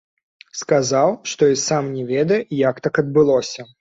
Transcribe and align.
Сказаў, 0.61 1.13
што 1.31 1.49
і 1.55 1.59
сам 1.67 1.83
не 1.99 2.07
ведае, 2.13 2.41
як 2.69 2.81
так 2.89 2.93
адбылося. 3.03 3.61